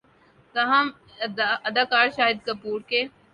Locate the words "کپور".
2.45-2.79